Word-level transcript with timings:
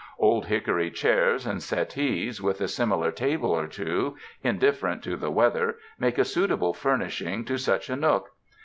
Old 0.17 0.47
hickory 0.47 0.89
chairs 0.89 1.45
and 1.45 1.61
settees, 1.61 2.41
with 2.41 2.59
a 2.59 2.67
similar 2.67 3.11
table 3.11 3.51
or 3.51 3.67
two, 3.67 4.17
indifferent 4.41 5.03
to 5.03 5.15
the 5.15 5.29
weather, 5.29 5.77
make 5.99 6.17
a 6.17 6.25
suitable 6.25 6.73
furnishing 6.73 7.45
to 7.45 7.59
such 7.59 7.87
a 7.87 7.95
nook. 7.95 8.29